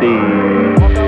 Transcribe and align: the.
the. 0.00 1.07